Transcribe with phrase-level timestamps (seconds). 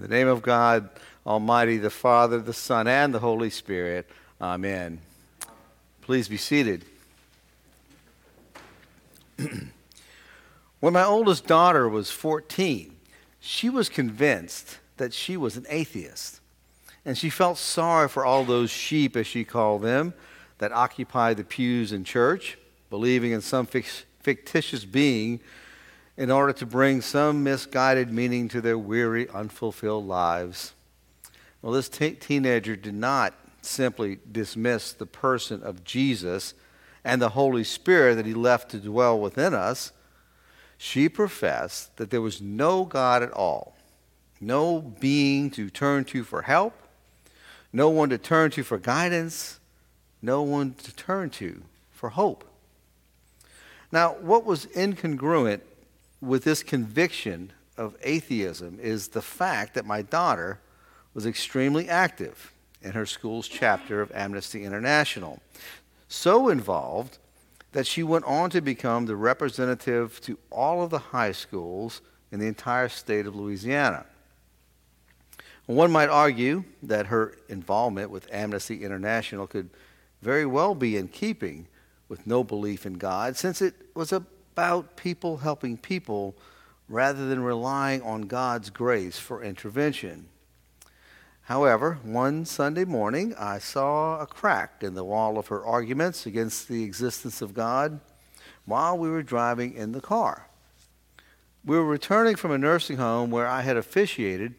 [0.00, 0.88] In the name of God
[1.26, 4.08] Almighty, the Father, the Son, and the Holy Spirit.
[4.40, 4.98] Amen.
[6.00, 6.86] Please be seated.
[9.36, 12.96] when my oldest daughter was 14,
[13.40, 16.40] she was convinced that she was an atheist.
[17.04, 20.14] And she felt sorry for all those sheep, as she called them,
[20.56, 22.56] that occupied the pews in church,
[22.88, 25.40] believing in some fictitious being
[26.20, 30.74] in order to bring some misguided meaning to their weary, unfulfilled lives.
[31.62, 36.52] Well, this te- teenager did not simply dismiss the person of Jesus
[37.04, 39.92] and the Holy Spirit that he left to dwell within us.
[40.76, 43.74] She professed that there was no God at all,
[44.42, 46.74] no being to turn to for help,
[47.72, 49.58] no one to turn to for guidance,
[50.20, 52.44] no one to turn to for hope.
[53.90, 55.62] Now, what was incongruent
[56.20, 60.60] with this conviction of atheism is the fact that my daughter
[61.14, 62.52] was extremely active
[62.82, 65.40] in her school's chapter of Amnesty International.
[66.08, 67.18] So involved
[67.72, 72.00] that she went on to become the representative to all of the high schools
[72.32, 74.06] in the entire state of Louisiana.
[75.66, 79.70] One might argue that her involvement with Amnesty International could
[80.20, 81.68] very well be in keeping
[82.08, 84.12] with no belief in God, since it was
[84.60, 86.36] about people helping people
[86.86, 90.28] rather than relying on God's grace for intervention.
[91.44, 96.68] However, one Sunday morning, I saw a crack in the wall of her arguments against
[96.68, 98.00] the existence of God
[98.66, 100.46] while we were driving in the car.
[101.64, 104.56] We were returning from a nursing home where I had officiated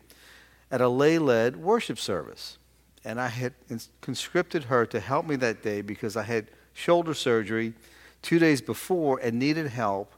[0.72, 2.58] at a lay led worship service.
[3.06, 3.54] And I had
[4.02, 7.76] conscripted her to help me that day because I had shoulder surgery
[8.22, 10.14] two days before and needed help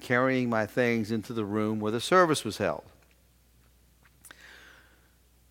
[0.00, 2.84] carrying my things into the room where the service was held.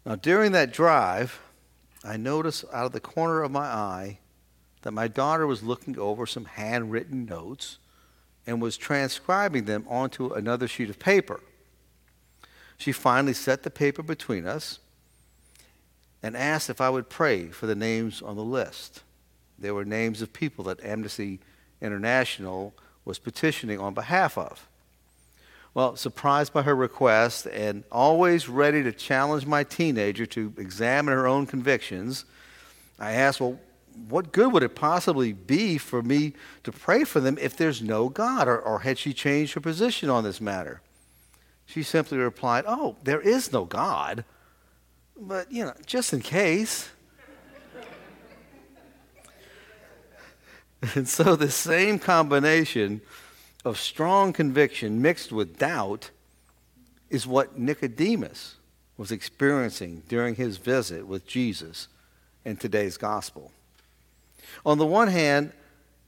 [0.06, 1.42] Now, during that drive,
[2.04, 4.20] I noticed out of the corner of my eye
[4.84, 7.78] that my daughter was looking over some handwritten notes
[8.46, 11.42] and was transcribing them onto another sheet of paper.
[12.78, 14.80] She finally set the paper between us
[16.24, 19.04] and asked if I would pray for the names on the list.
[19.60, 21.40] There were names of people that Amnesty
[21.82, 22.74] International
[23.06, 24.68] was petitioning on behalf of.
[25.74, 31.28] Well, surprised by her request and always ready to challenge my teenager to examine her
[31.28, 32.26] own convictions,
[33.00, 33.60] I asked, Well,
[34.10, 36.34] what good would it possibly be for me
[36.64, 38.48] to pray for them if there's no God?
[38.48, 40.82] Or, or had she changed her position on this matter?
[41.66, 44.24] She simply replied, Oh, there is no God.
[45.20, 46.90] But, you know, just in case.
[50.96, 53.02] And so, the same combination
[53.66, 56.12] of strong conviction mixed with doubt
[57.10, 58.56] is what Nicodemus
[58.98, 61.88] was experiencing during his visit with Jesus
[62.46, 63.52] in today's gospel.
[64.66, 65.52] On the one hand,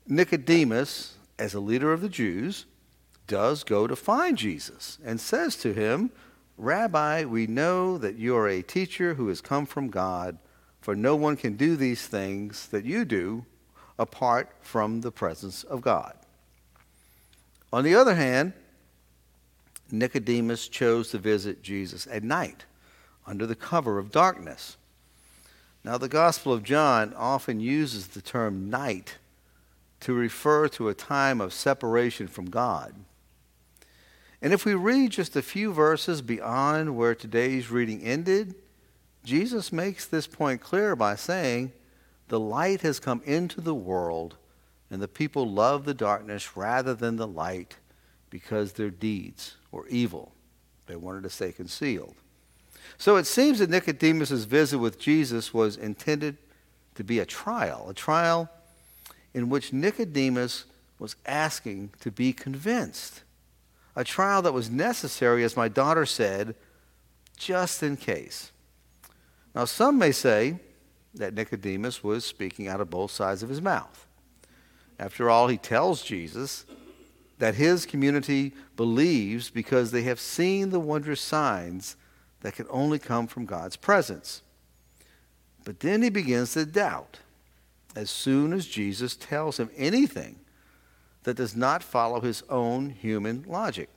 [0.08, 2.66] Nicodemus, as a leader of the Jews,
[3.28, 6.12] does go to find Jesus and says to him,
[6.58, 10.38] Rabbi, we know that you are a teacher who has come from God,
[10.82, 13.46] for no one can do these things that you do
[14.00, 16.16] apart from the presence of God.
[17.72, 18.54] On the other hand,
[19.92, 22.66] Nicodemus chose to visit Jesus at night
[23.28, 24.78] under the cover of darkness.
[25.84, 29.18] Now, the Gospel of John often uses the term night
[30.00, 32.96] to refer to a time of separation from God.
[34.42, 38.56] And if we read just a few verses beyond where today's reading ended,
[39.24, 41.74] Jesus makes this point clear by saying,
[42.30, 44.38] the light has come into the world,
[44.90, 47.78] and the people love the darkness rather than the light
[48.30, 50.32] because their deeds were evil.
[50.86, 52.16] They wanted to stay concealed.
[52.98, 56.38] So it seems that Nicodemus' visit with Jesus was intended
[56.96, 58.50] to be a trial, a trial
[59.34, 60.66] in which Nicodemus
[60.98, 63.22] was asking to be convinced.
[63.96, 66.56] A trial that was necessary, as my daughter said,
[67.38, 68.52] just in case.
[69.56, 70.60] Now, some may say
[71.14, 74.08] that Nicodemus was speaking out of both sides of his mouth.
[75.00, 76.66] After all, he tells Jesus
[77.40, 81.96] that his community believes because they have seen the wondrous signs
[82.42, 84.42] that can only come from God's presence.
[85.64, 87.20] But then he begins to doubt
[87.96, 90.40] as soon as Jesus tells him anything
[91.24, 93.90] that does not follow his own human logic.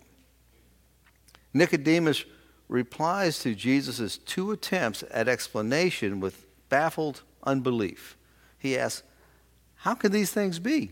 [1.54, 2.24] Nicodemus
[2.68, 8.16] replies to Jesus' two attempts at explanation with baffled unbelief.
[8.58, 9.02] He asks,
[9.74, 10.90] How can these things be?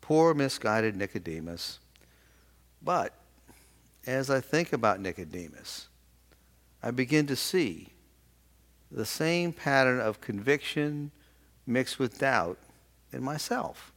[0.00, 1.78] Poor, misguided Nicodemus.
[2.82, 3.14] But
[4.04, 5.86] as I think about Nicodemus,
[6.82, 7.90] I begin to see
[8.90, 11.12] the same pattern of conviction
[11.64, 12.58] mixed with doubt
[13.12, 13.92] in myself.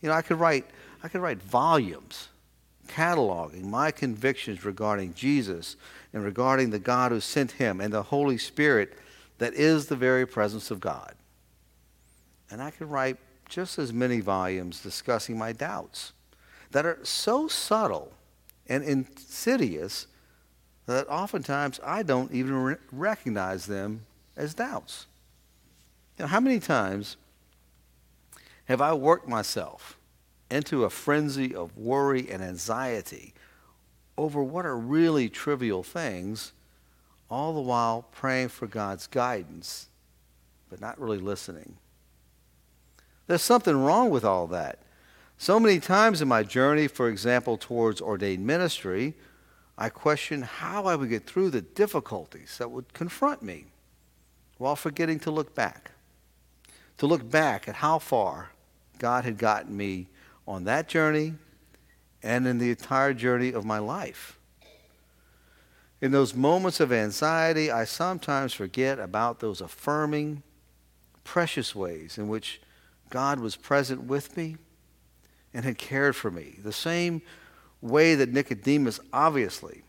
[0.00, 0.66] You know, I could write,
[1.02, 2.28] I could write volumes
[2.88, 5.76] cataloging my convictions regarding Jesus
[6.12, 8.98] and regarding the God who sent him and the Holy Spirit
[9.38, 11.14] that is the very presence of God.
[12.50, 13.16] And I could write
[13.48, 16.12] just as many volumes discussing my doubts
[16.70, 18.12] that are so subtle
[18.68, 20.06] and insidious
[20.86, 24.06] that oftentimes I don't even re- recognize them
[24.36, 25.06] as doubts.
[26.18, 27.16] You know, how many times
[28.66, 29.96] have I worked myself
[30.52, 33.32] into a frenzy of worry and anxiety
[34.18, 36.52] over what are really trivial things,
[37.30, 39.88] all the while praying for God's guidance,
[40.68, 41.76] but not really listening?
[43.26, 44.80] There's something wrong with all that.
[45.38, 49.14] So many times in my journey, for example, towards ordained ministry,
[49.78, 53.64] I questioned how I would get through the difficulties that would confront me
[54.58, 55.92] while forgetting to look back.
[56.98, 58.50] To look back at how far
[58.98, 60.08] God had gotten me
[60.46, 61.34] on that journey
[62.22, 64.38] and in the entire journey of my life.
[66.00, 70.42] In those moments of anxiety, I sometimes forget about those affirming,
[71.22, 72.60] precious ways in which
[73.08, 74.56] God was present with me
[75.54, 76.58] and had cared for me.
[76.62, 77.22] The same
[77.80, 79.82] way that Nicodemus obviously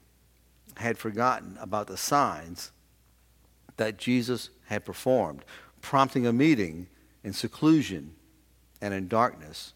[0.77, 2.71] had forgotten about the signs
[3.77, 5.43] that Jesus had performed,
[5.81, 6.87] prompting a meeting
[7.23, 8.13] in seclusion
[8.81, 9.73] and in darkness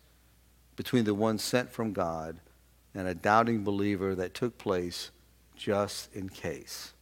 [0.77, 2.39] between the one sent from God
[2.95, 5.12] and a doubting believer that took place
[5.57, 6.94] just in case.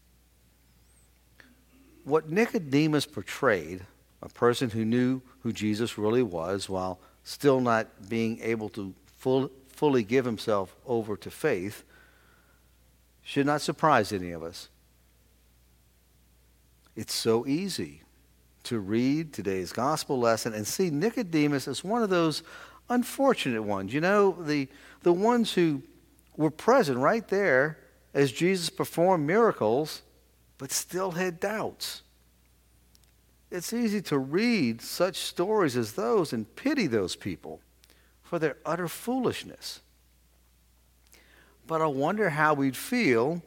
[2.03, 3.81] What Nicodemus portrayed,
[4.21, 9.51] a person who knew who Jesus really was while still not being able to full,
[9.67, 11.83] fully give himself over to faith,
[13.23, 14.69] should not surprise any of us.
[16.95, 18.03] It's so easy
[18.63, 22.41] to read today's gospel lesson and see Nicodemus as one of those
[22.89, 23.93] unfortunate ones.
[23.93, 24.67] You know, the,
[25.03, 25.81] the ones who
[26.37, 27.77] were present right there
[28.13, 30.01] as Jesus performed miracles,
[30.57, 32.01] but still had doubts.
[33.51, 37.61] It's easy to read such stories as those and pity those people
[38.23, 39.81] for their utter foolishness.
[41.67, 43.41] But I wonder how we'd feel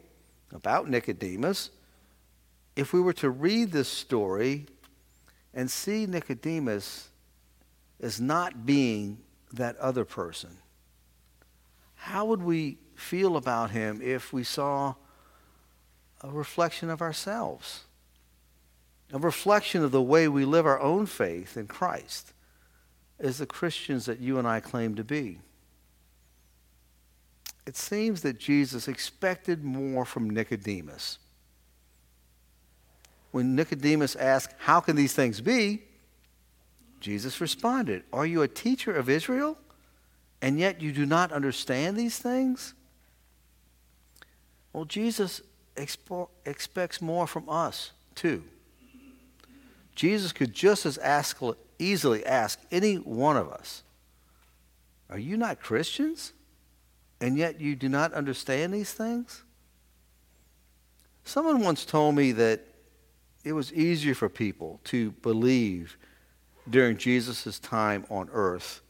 [0.53, 1.69] about Nicodemus
[2.75, 4.65] if we were to read this story
[5.53, 7.09] and see Nicodemus
[8.01, 9.17] as not being
[9.53, 10.57] that other person.
[11.95, 14.95] How would we feel about him if we saw
[16.21, 17.83] a reflection of ourselves?
[19.11, 22.33] A reflection of the way we live our own faith in Christ
[23.19, 25.39] as the Christians that you and I claim to be.
[27.65, 31.19] It seems that Jesus expected more from Nicodemus.
[33.31, 35.83] When Nicodemus asked, How can these things be?
[36.99, 39.57] Jesus responded, Are you a teacher of Israel,
[40.41, 42.73] and yet you do not understand these things?
[44.73, 45.41] Well, Jesus
[45.75, 48.43] expo- expects more from us, too.
[49.95, 51.41] Jesus could just as ask,
[51.77, 53.83] easily ask any one of us,
[55.09, 56.33] Are you not Christians?
[57.21, 59.43] And yet you do not understand these things?
[61.25, 62.61] Someone once told me that
[63.43, 65.97] it was easier for people to believe
[66.67, 68.81] during Jesus' time on earth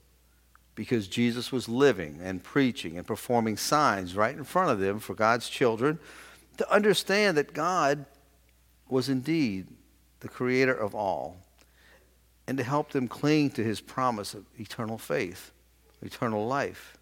[0.76, 5.14] because Jesus was living and preaching and performing signs right in front of them for
[5.14, 6.00] God's children
[6.58, 8.06] to understand that God
[8.88, 9.68] was indeed
[10.22, 11.38] the creator of all
[12.48, 15.52] and to help them cling to his promise of eternal faith,
[16.02, 16.98] eternal life.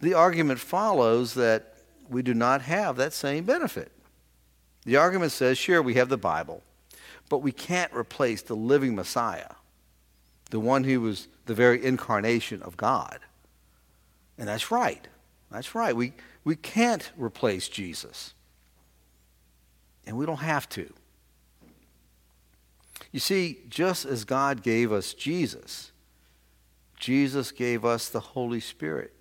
[0.00, 1.76] The argument follows that
[2.08, 3.92] we do not have that same benefit.
[4.84, 6.62] The argument says, sure, we have the Bible,
[7.28, 9.52] but we can't replace the living Messiah,
[10.50, 13.18] the one who was the very incarnation of God.
[14.38, 15.06] And that's right.
[15.50, 15.94] That's right.
[15.94, 16.12] We,
[16.44, 18.34] we can't replace Jesus.
[20.06, 20.92] And we don't have to.
[23.12, 25.92] You see, just as God gave us Jesus,
[26.98, 29.12] Jesus gave us the Holy Spirit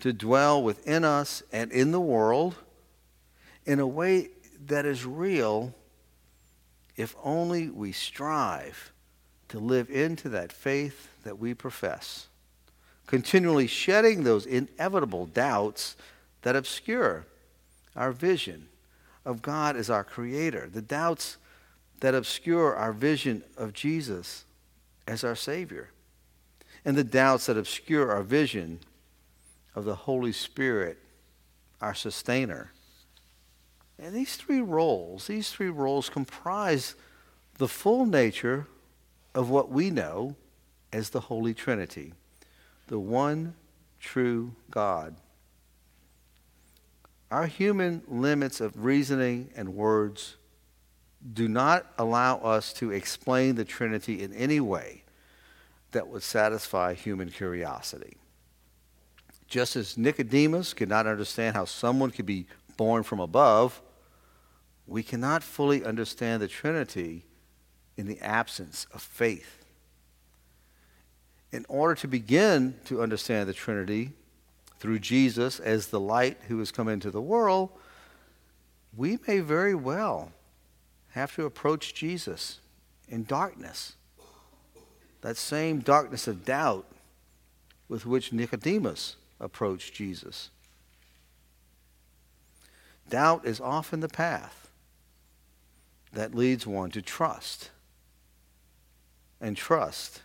[0.00, 2.56] to dwell within us and in the world
[3.64, 4.30] in a way
[4.66, 5.74] that is real
[6.96, 8.92] if only we strive
[9.48, 12.28] to live into that faith that we profess,
[13.06, 15.96] continually shedding those inevitable doubts
[16.42, 17.26] that obscure
[17.96, 18.68] our vision
[19.24, 21.38] of God as our Creator, the doubts
[22.00, 24.44] that obscure our vision of Jesus
[25.06, 25.90] as our Savior,
[26.84, 28.80] and the doubts that obscure our vision
[29.74, 30.98] of the Holy Spirit,
[31.80, 32.70] our sustainer
[33.98, 36.94] And these three roles, these three roles comprise
[37.58, 38.66] the full nature
[39.34, 40.36] of what we know
[40.92, 42.12] as the Holy Trinity,
[42.88, 43.54] the one
[44.00, 45.16] true God.
[47.30, 50.36] Our human limits of reasoning and words
[51.32, 55.02] do not allow us to explain the Trinity in any way
[55.92, 58.16] that would satisfy human curiosity.
[59.48, 63.80] Just as Nicodemus could not understand how someone could be born from above,
[64.86, 67.24] we cannot fully understand the Trinity
[67.96, 69.64] in the absence of faith.
[71.52, 74.10] In order to begin to understand the Trinity
[74.78, 77.70] through Jesus as the light who has come into the world,
[78.96, 80.32] we may very well
[81.10, 82.58] have to approach Jesus
[83.08, 83.94] in darkness.
[85.20, 86.86] That same darkness of doubt
[87.88, 90.50] with which Nicodemus approached Jesus.
[93.08, 94.70] Doubt is often the path
[96.12, 97.70] that leads one to trust.
[99.40, 100.22] And trust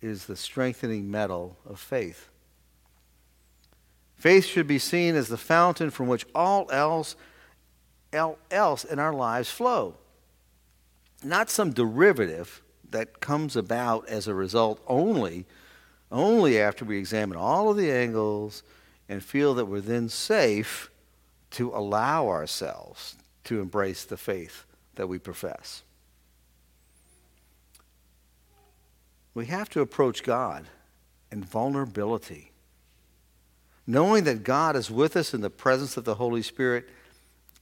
[0.00, 2.28] is the strengthening metal of faith.
[4.16, 7.16] Faith should be seen as the fountain from which all else,
[8.14, 9.96] all else in our lives flow.
[11.24, 15.44] Not some derivative that comes about as a result only,
[16.10, 18.62] only after we examine all of the angles
[19.08, 20.90] and feel that we're then safe
[21.52, 25.82] to allow ourselves to embrace the faith that we profess.
[29.34, 30.66] We have to approach God
[31.30, 32.52] in vulnerability,
[33.86, 36.88] knowing that God is with us in the presence of the Holy Spirit,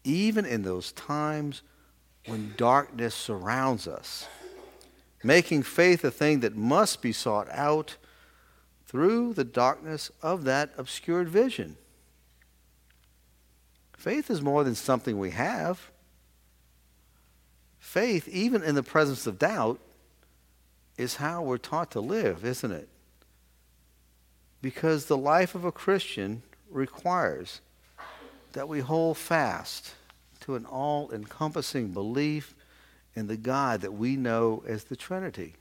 [0.02, 1.62] even in those times
[2.26, 4.26] when darkness surrounds us,
[5.22, 7.96] making faith a thing that must be sought out
[8.86, 11.76] through the darkness of that obscured vision.
[14.00, 15.90] Faith is more than something we have.
[17.78, 19.78] Faith, even in the presence of doubt,
[20.96, 22.88] is how we're taught to live, isn't it?
[24.62, 27.60] Because the life of a Christian requires
[28.54, 29.92] that we hold fast
[30.40, 32.54] to an all encompassing belief
[33.14, 35.52] in the God that we know as the Trinity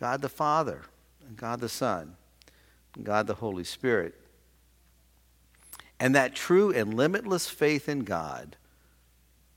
[0.00, 0.84] God the Father,
[1.28, 2.16] and God the Son,
[2.94, 4.14] and God the Holy Spirit.
[5.98, 8.56] And that true and limitless faith in God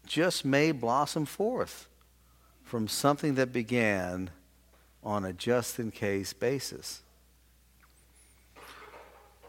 [0.05, 1.87] just may blossom forth
[2.63, 4.29] from something that began
[5.03, 7.01] on a just in case basis.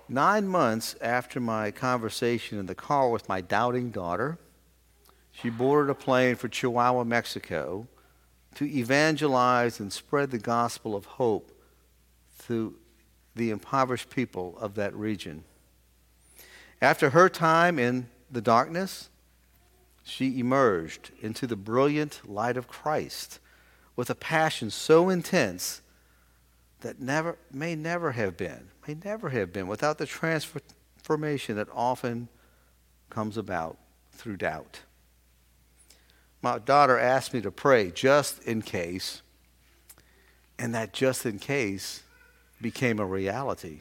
[0.09, 4.39] Nine months after my conversation in the car with my doubting daughter,
[5.31, 7.87] she boarded a plane for Chihuahua, Mexico
[8.57, 11.53] to evangelize and spread the gospel of hope
[12.47, 12.75] to
[13.37, 15.45] the impoverished people of that region.
[16.81, 19.11] After her time in the darkness,
[20.03, 23.39] she emerged into the brilliant light of Christ
[23.97, 25.83] with a passion so intense
[26.81, 32.29] that never may never have been, may never have been without the transformation that often
[33.11, 33.77] comes about
[34.13, 34.81] through doubt
[36.43, 39.23] my daughter asked me to pray just in case,
[40.59, 42.03] and that just in case
[42.61, 43.81] became a reality.